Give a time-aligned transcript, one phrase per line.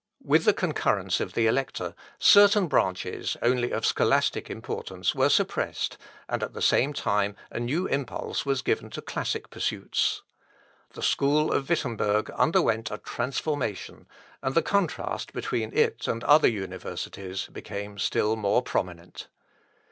[0.23, 5.95] With the concurrence of the Elector, certain branches, only of scholastic importance, were suppressed,
[6.27, 10.23] and at the same time a new impulse was given to classic pursuits.
[10.93, 14.07] The school of Wittemberg underwent a transformation,
[14.41, 19.27] and the contrast between it and other universities became still more prominent.